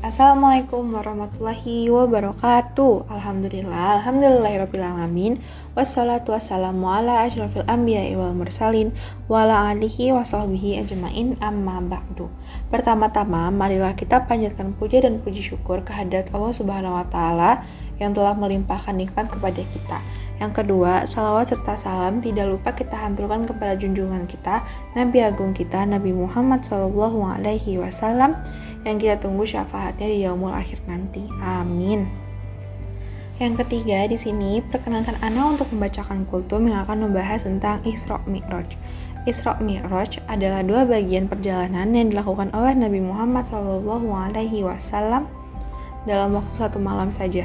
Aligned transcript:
Assalamualaikum 0.00 0.90
warahmatullahi 0.90 1.86
wabarakatuh. 1.86 3.06
Alhamdulillah 3.12 4.00
Alhamdulillahirrabbilalamin 4.00 5.38
Wassalatu 5.78 6.34
wassalamu 6.34 6.90
ala 6.90 7.28
ashrafil 7.28 7.62
anbiya 7.70 8.10
wal 8.18 8.34
mursalin 8.34 8.90
Wa 9.30 9.46
alihi 9.46 10.10
wa 10.10 10.26
sahbihi 10.26 10.82
ajma'in 10.82 11.38
amma 11.38 11.78
ba'du. 11.78 12.26
Pertama-tama 12.74 13.54
marilah 13.54 13.94
kita 13.94 14.24
panjatkan 14.24 14.74
puja 14.74 15.04
dan 15.04 15.22
puji 15.22 15.46
syukur 15.54 15.84
kehadirat 15.86 16.32
Allah 16.34 16.56
subhanahu 16.56 16.96
wa 16.96 17.06
ta'ala 17.06 17.62
Yang 18.02 18.18
telah 18.18 18.34
melimpahkan 18.34 18.96
nikmat 18.98 19.30
kepada 19.30 19.62
kita 19.68 20.02
yang 20.40 20.56
kedua, 20.56 21.04
salawat 21.04 21.52
serta 21.52 21.76
salam 21.76 22.24
tidak 22.24 22.48
lupa 22.48 22.72
kita 22.72 22.96
hanturkan 22.96 23.44
kepada 23.44 23.76
junjungan 23.76 24.24
kita, 24.24 24.64
Nabi 24.96 25.20
Agung 25.20 25.52
kita, 25.52 25.84
Nabi 25.84 26.16
Muhammad 26.16 26.64
Shallallahu 26.64 27.20
Alaihi 27.36 27.76
Wasallam, 27.76 28.40
yang 28.88 28.96
kita 28.96 29.20
tunggu 29.20 29.44
syafaatnya 29.44 30.08
di 30.08 30.24
yaumul 30.24 30.56
akhir 30.56 30.80
nanti. 30.88 31.28
Amin. 31.44 32.08
Yang 33.36 33.64
ketiga, 33.64 34.08
di 34.08 34.16
sini 34.16 34.64
perkenankan 34.64 35.20
Ana 35.20 35.52
untuk 35.52 35.68
membacakan 35.76 36.24
kultum 36.28 36.72
yang 36.72 36.88
akan 36.88 37.08
membahas 37.08 37.44
tentang 37.44 37.84
Isra 37.84 38.20
Mi'raj. 38.24 38.80
Isra 39.28 39.60
Mi'raj 39.60 40.24
adalah 40.24 40.64
dua 40.64 40.88
bagian 40.88 41.28
perjalanan 41.28 41.92
yang 41.92 42.08
dilakukan 42.08 42.48
oleh 42.56 42.72
Nabi 42.72 43.04
Muhammad 43.04 43.44
Wasallam 44.64 45.28
dalam 46.08 46.32
waktu 46.32 46.52
satu 46.56 46.80
malam 46.80 47.12
saja. 47.12 47.44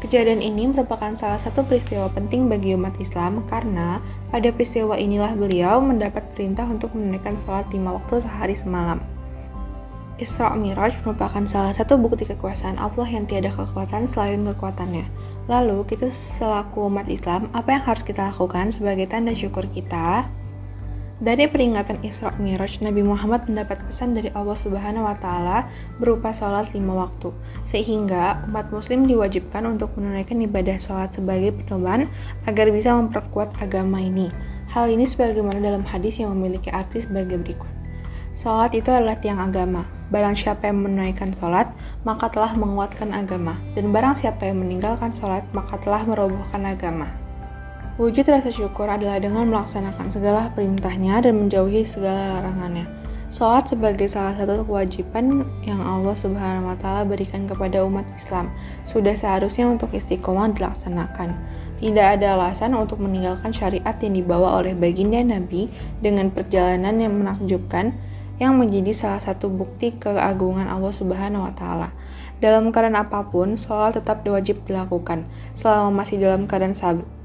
Kejadian 0.00 0.40
ini 0.40 0.64
merupakan 0.64 1.12
salah 1.12 1.36
satu 1.36 1.60
peristiwa 1.60 2.08
penting 2.08 2.48
bagi 2.48 2.72
umat 2.72 2.96
Islam 2.96 3.44
karena 3.44 4.00
pada 4.32 4.48
peristiwa 4.48 4.96
inilah 4.96 5.36
beliau 5.36 5.76
mendapat 5.84 6.24
perintah 6.32 6.64
untuk 6.64 6.96
menunaikan 6.96 7.36
sholat 7.36 7.68
lima 7.68 8.00
waktu 8.00 8.24
sehari 8.24 8.56
semalam. 8.56 9.04
Isra 10.16 10.52
Miraj 10.56 11.00
merupakan 11.04 11.44
salah 11.48 11.72
satu 11.72 11.96
bukti 11.96 12.28
kekuasaan 12.28 12.76
Allah 12.76 13.08
yang 13.08 13.24
tiada 13.24 13.52
kekuatan 13.52 14.04
selain 14.04 14.44
kekuatannya. 14.44 15.04
Lalu, 15.48 15.88
kita 15.88 16.12
selaku 16.12 16.92
umat 16.92 17.08
Islam, 17.08 17.48
apa 17.56 17.72
yang 17.72 17.84
harus 17.84 18.04
kita 18.04 18.28
lakukan 18.28 18.68
sebagai 18.68 19.08
tanda 19.08 19.32
syukur 19.32 19.64
kita? 19.68 20.28
Dari 21.20 21.44
peringatan 21.52 22.00
Isra 22.00 22.32
Miraj, 22.40 22.80
Nabi 22.80 23.04
Muhammad 23.04 23.44
mendapat 23.44 23.76
pesan 23.84 24.16
dari 24.16 24.32
Allah 24.32 24.56
Subhanahu 24.56 25.04
wa 25.04 25.12
taala 25.12 25.68
berupa 26.00 26.32
sholat 26.32 26.72
lima 26.72 26.96
waktu, 26.96 27.28
sehingga 27.60 28.40
umat 28.48 28.72
muslim 28.72 29.04
diwajibkan 29.04 29.68
untuk 29.68 29.92
menunaikan 30.00 30.40
ibadah 30.40 30.80
sholat 30.80 31.12
sebagai 31.12 31.52
pedoman 31.52 32.08
agar 32.48 32.72
bisa 32.72 32.96
memperkuat 32.96 33.52
agama 33.60 34.00
ini. 34.00 34.32
Hal 34.72 34.88
ini 34.88 35.04
sebagaimana 35.04 35.60
dalam 35.60 35.84
hadis 35.84 36.24
yang 36.24 36.32
memiliki 36.32 36.72
arti 36.72 37.04
sebagai 37.04 37.36
berikut. 37.36 37.68
Sholat 38.32 38.72
itu 38.72 38.88
adalah 38.88 39.20
tiang 39.20 39.44
agama. 39.44 39.84
Barang 40.08 40.32
siapa 40.32 40.72
yang 40.72 40.80
menunaikan 40.80 41.36
sholat, 41.36 41.68
maka 42.00 42.32
telah 42.32 42.56
menguatkan 42.56 43.12
agama. 43.12 43.60
Dan 43.76 43.92
barang 43.92 44.24
siapa 44.24 44.48
yang 44.48 44.64
meninggalkan 44.64 45.12
sholat, 45.12 45.44
maka 45.52 45.76
telah 45.84 46.00
merobohkan 46.00 46.64
agama. 46.64 47.12
Wujud 48.00 48.24
rasa 48.32 48.48
syukur 48.48 48.88
adalah 48.88 49.20
dengan 49.20 49.52
melaksanakan 49.52 50.08
segala 50.08 50.48
perintahnya 50.56 51.20
dan 51.20 51.36
menjauhi 51.36 51.84
segala 51.84 52.40
larangannya. 52.40 52.88
Sholat 53.28 53.68
sebagai 53.68 54.08
salah 54.08 54.32
satu 54.40 54.64
kewajiban 54.64 55.44
yang 55.68 55.84
Allah 55.84 56.16
Subhanahu 56.16 56.72
wa 56.72 56.80
Ta'ala 56.80 57.04
berikan 57.04 57.44
kepada 57.44 57.84
umat 57.84 58.08
Islam, 58.16 58.56
sudah 58.88 59.12
seharusnya 59.12 59.68
untuk 59.68 59.92
istiqomah 59.92 60.48
dilaksanakan. 60.56 61.36
Tidak 61.76 62.06
ada 62.16 62.40
alasan 62.40 62.72
untuk 62.72 63.04
meninggalkan 63.04 63.52
syariat 63.52 63.92
yang 64.00 64.16
dibawa 64.16 64.64
oleh 64.64 64.72
baginda 64.72 65.20
Nabi 65.20 65.68
dengan 66.00 66.32
perjalanan 66.32 66.96
yang 67.04 67.12
menakjubkan, 67.20 67.92
yang 68.40 68.56
menjadi 68.56 68.96
salah 68.96 69.20
satu 69.20 69.52
bukti 69.52 69.92
keagungan 69.92 70.72
Allah 70.72 70.96
Subhanahu 70.96 71.44
wa 71.44 71.52
Ta'ala. 71.52 71.92
Dalam 72.40 72.72
keadaan 72.72 72.96
apa 72.96 73.28
pun, 73.28 73.60
sholat 73.60 74.00
tetap 74.00 74.24
wajib 74.24 74.64
dilakukan 74.64 75.28
selama 75.52 76.00
masih 76.00 76.16
dalam 76.16 76.48
keadaan 76.48 76.72
sabar 76.72 77.19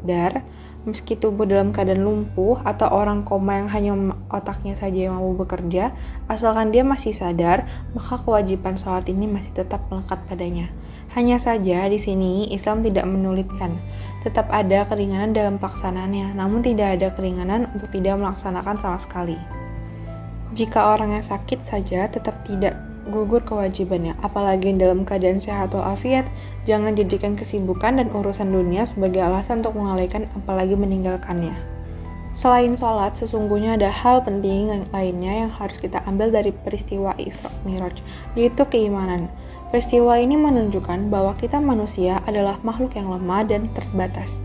sadar, 0.00 0.40
meski 0.88 1.12
tubuh 1.12 1.44
dalam 1.44 1.76
keadaan 1.76 2.00
lumpuh 2.00 2.56
atau 2.64 2.88
orang 2.88 3.20
koma 3.28 3.60
yang 3.60 3.68
hanya 3.68 3.92
otaknya 4.32 4.72
saja 4.72 5.12
yang 5.12 5.20
mau 5.20 5.36
bekerja, 5.36 5.92
asalkan 6.24 6.72
dia 6.72 6.80
masih 6.80 7.12
sadar, 7.12 7.68
maka 7.92 8.16
kewajiban 8.24 8.80
sholat 8.80 9.04
ini 9.12 9.28
masih 9.28 9.52
tetap 9.52 9.84
melekat 9.92 10.24
padanya. 10.24 10.72
Hanya 11.12 11.42
saja 11.42 11.90
di 11.90 11.98
sini 11.98 12.48
Islam 12.54 12.80
tidak 12.80 13.04
menulitkan, 13.04 13.76
tetap 14.24 14.48
ada 14.48 14.86
keringanan 14.88 15.36
dalam 15.36 15.60
pelaksanaannya, 15.60 16.38
namun 16.38 16.64
tidak 16.64 16.96
ada 16.96 17.12
keringanan 17.12 17.68
untuk 17.76 17.92
tidak 17.92 18.16
melaksanakan 18.16 18.78
sama 18.80 18.98
sekali. 18.98 19.36
Jika 20.50 20.94
orang 20.96 21.14
yang 21.14 21.22
sakit 21.22 21.62
saja 21.62 22.10
tetap 22.10 22.42
tidak 22.42 22.89
gugur 23.08 23.40
kewajibannya, 23.40 24.12
apalagi 24.20 24.76
dalam 24.76 25.08
keadaan 25.08 25.40
sehat 25.40 25.72
walafiat, 25.72 26.28
jangan 26.68 26.92
jadikan 26.92 27.32
kesibukan 27.32 27.96
dan 27.96 28.12
urusan 28.12 28.52
dunia 28.52 28.84
sebagai 28.84 29.24
alasan 29.24 29.64
untuk 29.64 29.80
mengalihkan 29.80 30.28
apalagi 30.36 30.76
meninggalkannya. 30.76 31.56
Selain 32.30 32.70
sholat, 32.78 33.18
sesungguhnya 33.18 33.74
ada 33.74 33.90
hal 33.90 34.22
penting 34.22 34.86
lainnya 34.94 35.44
yang 35.46 35.50
harus 35.50 35.80
kita 35.82 35.98
ambil 36.06 36.30
dari 36.30 36.54
peristiwa 36.54 37.10
Isra 37.18 37.50
Miraj, 37.66 37.98
yaitu 38.38 38.62
keimanan. 38.70 39.26
Peristiwa 39.74 40.18
ini 40.18 40.38
menunjukkan 40.38 41.10
bahwa 41.10 41.34
kita 41.38 41.58
manusia 41.58 42.22
adalah 42.26 42.58
makhluk 42.62 42.94
yang 42.94 43.10
lemah 43.10 43.46
dan 43.46 43.66
terbatas. 43.74 44.38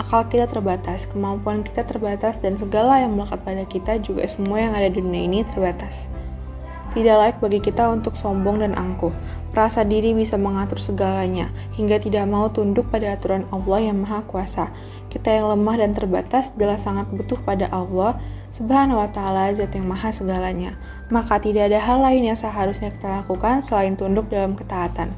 Akal 0.00 0.24
kita 0.28 0.48
terbatas, 0.48 1.04
kemampuan 1.08 1.60
kita 1.60 1.84
terbatas, 1.84 2.40
dan 2.40 2.56
segala 2.56 3.04
yang 3.04 3.12
melekat 3.12 3.40
pada 3.44 3.64
kita 3.68 4.00
juga 4.00 4.24
semua 4.24 4.64
yang 4.64 4.72
ada 4.72 4.88
di 4.88 5.00
dunia 5.00 5.28
ini 5.28 5.44
terbatas. 5.44 6.08
Tidak 6.90 7.14
layak 7.14 7.38
bagi 7.38 7.62
kita 7.62 7.86
untuk 7.86 8.18
sombong 8.18 8.66
dan 8.66 8.74
angkuh. 8.74 9.14
Perasa 9.54 9.86
diri 9.86 10.10
bisa 10.10 10.34
mengatur 10.34 10.78
segalanya, 10.82 11.50
hingga 11.78 12.02
tidak 12.02 12.26
mau 12.26 12.50
tunduk 12.50 12.90
pada 12.90 13.14
aturan 13.14 13.46
Allah 13.54 13.90
yang 13.90 14.02
Maha 14.02 14.26
Kuasa. 14.26 14.74
Kita 15.10 15.30
yang 15.30 15.54
lemah 15.54 15.78
dan 15.78 15.94
terbatas 15.94 16.54
adalah 16.54 16.78
sangat 16.78 17.10
butuh 17.10 17.38
pada 17.42 17.66
Allah 17.70 18.18
Subhanahu 18.50 18.98
wa 18.98 19.10
Ta'ala, 19.10 19.54
Zat 19.54 19.74
yang 19.74 19.86
Maha 19.86 20.10
segalanya. 20.10 20.74
Maka 21.14 21.38
tidak 21.38 21.70
ada 21.70 21.78
hal 21.78 22.02
lain 22.02 22.26
yang 22.26 22.38
seharusnya 22.38 22.90
kita 22.90 23.22
lakukan 23.22 23.62
selain 23.62 23.94
tunduk 23.94 24.26
dalam 24.26 24.58
ketaatan. 24.58 25.14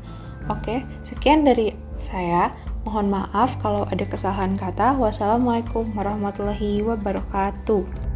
Oke, 0.53 0.85
sekian 1.01 1.45
dari 1.45 1.73
saya. 1.97 2.53
Mohon 2.85 3.23
maaf 3.23 3.57
kalau 3.63 3.89
ada 3.89 4.05
kesalahan 4.05 4.59
kata. 4.61 4.99
Wassalamualaikum 5.01 5.97
warahmatullahi 5.97 6.85
wabarakatuh. 6.85 8.12